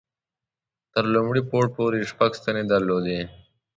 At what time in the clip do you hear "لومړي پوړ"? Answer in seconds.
1.13-1.65